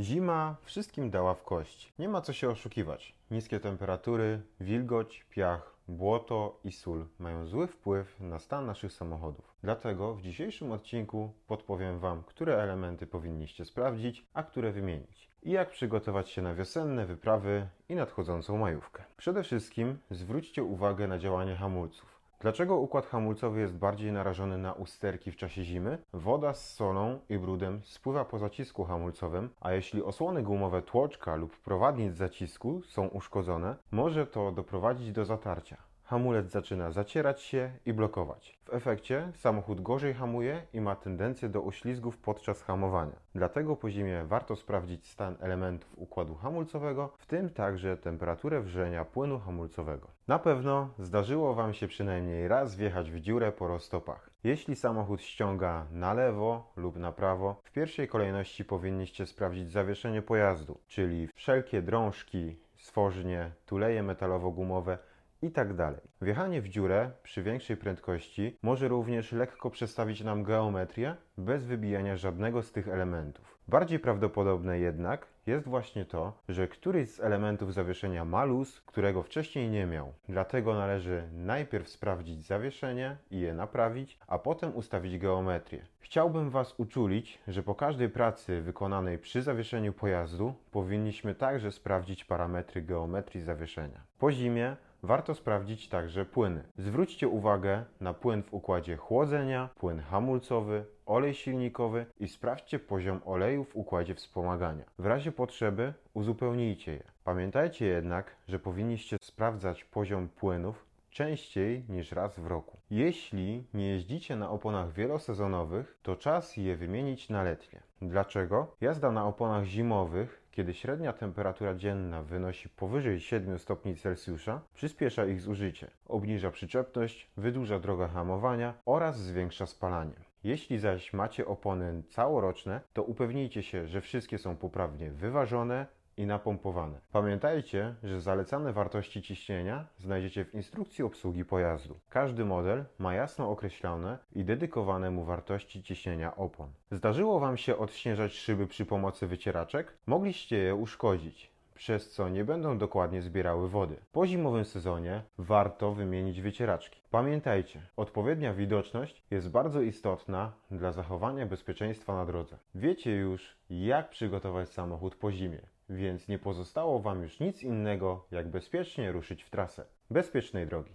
Zima 0.00 0.56
wszystkim 0.62 1.10
dała 1.10 1.34
w 1.34 1.42
kość. 1.42 1.92
Nie 1.98 2.08
ma 2.08 2.20
co 2.20 2.32
się 2.32 2.50
oszukiwać. 2.50 3.14
Niskie 3.30 3.60
temperatury, 3.60 4.42
wilgoć, 4.60 5.26
piach, 5.30 5.74
błoto 5.88 6.60
i 6.64 6.72
sól 6.72 7.06
mają 7.18 7.46
zły 7.46 7.66
wpływ 7.66 8.20
na 8.20 8.38
stan 8.38 8.66
naszych 8.66 8.92
samochodów. 8.92 9.54
Dlatego 9.62 10.14
w 10.14 10.22
dzisiejszym 10.22 10.72
odcinku 10.72 11.32
podpowiem 11.46 11.98
Wam, 11.98 12.22
które 12.22 12.62
elementy 12.62 13.06
powinniście 13.06 13.64
sprawdzić, 13.64 14.26
a 14.34 14.42
które 14.42 14.72
wymienić. 14.72 15.30
I 15.42 15.50
jak 15.50 15.70
przygotować 15.70 16.30
się 16.30 16.42
na 16.42 16.54
wiosenne 16.54 17.06
wyprawy 17.06 17.68
i 17.88 17.94
nadchodzącą 17.94 18.58
majówkę. 18.58 19.04
Przede 19.16 19.42
wszystkim 19.42 19.98
zwróćcie 20.10 20.64
uwagę 20.64 21.08
na 21.08 21.18
działanie 21.18 21.56
hamulców. 21.56 22.19
Dlaczego 22.40 22.76
układ 22.76 23.06
hamulcowy 23.06 23.60
jest 23.60 23.78
bardziej 23.78 24.12
narażony 24.12 24.58
na 24.58 24.72
usterki 24.72 25.32
w 25.32 25.36
czasie 25.36 25.64
zimy? 25.64 25.98
Woda 26.12 26.54
z 26.54 26.74
solą 26.74 27.20
i 27.28 27.38
brudem 27.38 27.80
spływa 27.84 28.24
po 28.24 28.38
zacisku 28.38 28.84
hamulcowym, 28.84 29.50
a 29.60 29.72
jeśli 29.72 30.02
osłony 30.02 30.42
gumowe 30.42 30.82
tłoczka 30.82 31.36
lub 31.36 31.56
prowadnic 31.56 32.14
zacisku 32.14 32.82
są 32.82 33.06
uszkodzone, 33.06 33.76
może 33.90 34.26
to 34.26 34.52
doprowadzić 34.52 35.12
do 35.12 35.24
zatarcia 35.24 35.76
hamulec 36.10 36.50
zaczyna 36.50 36.90
zacierać 36.90 37.42
się 37.42 37.70
i 37.86 37.92
blokować. 37.92 38.58
W 38.64 38.74
efekcie 38.74 39.32
samochód 39.34 39.80
gorzej 39.80 40.14
hamuje 40.14 40.62
i 40.72 40.80
ma 40.80 40.96
tendencję 40.96 41.48
do 41.48 41.60
uślizgów 41.60 42.18
podczas 42.18 42.62
hamowania. 42.62 43.16
Dlatego 43.34 43.76
po 43.76 43.90
zimie 43.90 44.24
warto 44.24 44.56
sprawdzić 44.56 45.06
stan 45.06 45.36
elementów 45.40 45.98
układu 45.98 46.34
hamulcowego, 46.34 47.12
w 47.18 47.26
tym 47.26 47.50
także 47.50 47.96
temperaturę 47.96 48.60
wrzenia 48.60 49.04
płynu 49.04 49.38
hamulcowego. 49.38 50.08
Na 50.28 50.38
pewno 50.38 50.88
zdarzyło 50.98 51.54
Wam 51.54 51.74
się 51.74 51.88
przynajmniej 51.88 52.48
raz 52.48 52.76
wjechać 52.76 53.10
w 53.10 53.20
dziurę 53.20 53.52
po 53.52 53.68
roztopach. 53.68 54.30
Jeśli 54.44 54.76
samochód 54.76 55.22
ściąga 55.22 55.86
na 55.92 56.14
lewo 56.14 56.72
lub 56.76 56.96
na 56.96 57.12
prawo, 57.12 57.60
w 57.64 57.72
pierwszej 57.72 58.08
kolejności 58.08 58.64
powinniście 58.64 59.26
sprawdzić 59.26 59.72
zawieszenie 59.72 60.22
pojazdu, 60.22 60.78
czyli 60.86 61.28
wszelkie 61.34 61.82
drążki, 61.82 62.56
stworznie, 62.76 63.52
tuleje 63.66 64.02
metalowo-gumowe 64.02 64.98
i 65.42 65.50
tak 65.50 65.74
dalej. 65.74 66.00
Wjechanie 66.22 66.62
w 66.62 66.68
dziurę 66.68 67.10
przy 67.22 67.42
większej 67.42 67.76
prędkości 67.76 68.58
może 68.62 68.88
również 68.88 69.32
lekko 69.32 69.70
przestawić 69.70 70.24
nam 70.24 70.42
geometrię 70.42 71.16
bez 71.38 71.64
wybijania 71.64 72.16
żadnego 72.16 72.62
z 72.62 72.72
tych 72.72 72.88
elementów. 72.88 73.60
Bardziej 73.68 73.98
prawdopodobne 73.98 74.78
jednak 74.78 75.26
jest 75.46 75.68
właśnie 75.68 76.04
to, 76.04 76.32
że 76.48 76.68
któryś 76.68 77.10
z 77.10 77.20
elementów 77.20 77.74
zawieszenia 77.74 78.24
ma 78.24 78.44
luz, 78.44 78.80
którego 78.80 79.22
wcześniej 79.22 79.70
nie 79.70 79.86
miał. 79.86 80.12
Dlatego 80.28 80.74
należy 80.74 81.28
najpierw 81.32 81.88
sprawdzić 81.88 82.46
zawieszenie 82.46 83.16
i 83.30 83.40
je 83.40 83.54
naprawić, 83.54 84.18
a 84.26 84.38
potem 84.38 84.76
ustawić 84.76 85.18
geometrię. 85.18 85.86
Chciałbym 86.00 86.50
Was 86.50 86.74
uczulić, 86.80 87.38
że 87.48 87.62
po 87.62 87.74
każdej 87.74 88.08
pracy 88.08 88.62
wykonanej 88.62 89.18
przy 89.18 89.42
zawieszeniu 89.42 89.92
pojazdu 89.92 90.54
powinniśmy 90.70 91.34
także 91.34 91.72
sprawdzić 91.72 92.24
parametry 92.24 92.82
geometrii 92.82 93.40
zawieszenia. 93.40 94.00
Po 94.18 94.32
zimie 94.32 94.76
Warto 95.02 95.34
sprawdzić 95.34 95.88
także 95.88 96.24
płyny. 96.24 96.62
Zwróćcie 96.76 97.28
uwagę 97.28 97.84
na 98.00 98.14
płyn 98.14 98.42
w 98.42 98.54
układzie 98.54 98.96
chłodzenia, 98.96 99.68
płyn 99.78 100.00
hamulcowy, 100.00 100.84
olej 101.06 101.34
silnikowy 101.34 102.06
i 102.20 102.28
sprawdźcie 102.28 102.78
poziom 102.78 103.20
oleju 103.24 103.64
w 103.64 103.76
układzie 103.76 104.14
wspomagania. 104.14 104.84
W 104.98 105.06
razie 105.06 105.32
potrzeby 105.32 105.94
uzupełnijcie 106.14 106.92
je. 106.92 107.02
Pamiętajcie 107.24 107.86
jednak, 107.86 108.36
że 108.48 108.58
powinniście 108.58 109.16
sprawdzać 109.20 109.84
poziom 109.84 110.28
płynów 110.28 110.89
częściej 111.10 111.84
niż 111.88 112.12
raz 112.12 112.38
w 112.38 112.46
roku. 112.46 112.80
Jeśli 112.90 113.64
nie 113.74 113.88
jeździcie 113.88 114.36
na 114.36 114.50
oponach 114.50 114.92
wielosezonowych, 114.92 115.98
to 116.02 116.16
czas 116.16 116.56
je 116.56 116.76
wymienić 116.76 117.28
na 117.28 117.42
letnie. 117.42 117.80
Dlaczego? 118.02 118.76
Jazda 118.80 119.12
na 119.12 119.26
oponach 119.26 119.64
zimowych, 119.64 120.42
kiedy 120.50 120.74
średnia 120.74 121.12
temperatura 121.12 121.74
dzienna 121.74 122.22
wynosi 122.22 122.68
powyżej 122.68 123.20
7 123.20 123.58
stopni 123.58 123.96
Celsjusza, 123.96 124.60
przyspiesza 124.74 125.26
ich 125.26 125.40
zużycie, 125.40 125.90
obniża 126.06 126.50
przyczepność, 126.50 127.30
wydłuża 127.36 127.78
drogę 127.78 128.08
hamowania 128.08 128.74
oraz 128.86 129.18
zwiększa 129.18 129.66
spalanie. 129.66 130.30
Jeśli 130.44 130.78
zaś 130.78 131.12
macie 131.12 131.46
opony 131.46 132.02
całoroczne, 132.08 132.80
to 132.92 133.02
upewnijcie 133.02 133.62
się, 133.62 133.86
że 133.86 134.00
wszystkie 134.00 134.38
są 134.38 134.56
poprawnie 134.56 135.10
wyważone, 135.10 135.86
i 136.16 136.26
napompowane. 136.26 137.00
Pamiętajcie, 137.12 137.94
że 138.02 138.20
zalecane 138.20 138.72
wartości 138.72 139.22
ciśnienia 139.22 139.86
znajdziecie 139.98 140.44
w 140.44 140.54
instrukcji 140.54 141.04
obsługi 141.04 141.44
pojazdu. 141.44 142.00
Każdy 142.08 142.44
model 142.44 142.84
ma 142.98 143.14
jasno 143.14 143.50
określone 143.50 144.18
i 144.32 144.44
dedykowane 144.44 145.10
mu 145.10 145.24
wartości 145.24 145.82
ciśnienia 145.82 146.36
opon. 146.36 146.68
Zdarzyło 146.90 147.40
Wam 147.40 147.56
się 147.56 147.78
odśnieżać 147.78 148.32
szyby 148.32 148.66
przy 148.66 148.86
pomocy 148.86 149.26
wycieraczek? 149.26 149.96
Mogliście 150.06 150.56
je 150.56 150.74
uszkodzić 150.74 151.50
przez 151.80 152.10
co 152.10 152.28
nie 152.28 152.44
będą 152.44 152.78
dokładnie 152.78 153.22
zbierały 153.22 153.68
wody. 153.68 153.96
Po 154.12 154.26
zimowym 154.26 154.64
sezonie 154.64 155.22
warto 155.38 155.92
wymienić 155.92 156.40
wycieraczki. 156.40 157.00
Pamiętajcie, 157.10 157.82
odpowiednia 157.96 158.54
widoczność 158.54 159.22
jest 159.30 159.50
bardzo 159.50 159.80
istotna 159.80 160.52
dla 160.70 160.92
zachowania 160.92 161.46
bezpieczeństwa 161.46 162.14
na 162.14 162.26
drodze. 162.26 162.58
Wiecie 162.74 163.10
już, 163.16 163.56
jak 163.70 164.10
przygotować 164.10 164.68
samochód 164.68 165.16
po 165.16 165.32
zimie 165.32 165.60
więc 165.90 166.28
nie 166.28 166.38
pozostało 166.38 167.00
Wam 167.00 167.22
już 167.22 167.40
nic 167.40 167.62
innego, 167.62 168.26
jak 168.30 168.48
bezpiecznie 168.50 169.12
ruszyć 169.12 169.42
w 169.42 169.50
trasę. 169.50 169.84
Bezpiecznej 170.10 170.66
drogi. 170.66 170.92